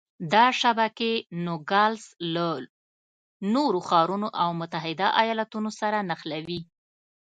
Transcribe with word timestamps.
دا 0.33 0.45
شبکې 0.61 1.11
نوګالس 1.45 2.05
له 2.33 2.47
نورو 3.53 3.79
ښارونو 3.87 4.27
او 4.43 4.49
متحده 4.61 5.07
ایالتونو 5.21 5.69
سره 5.79 5.97
نښلوي. 6.09 6.59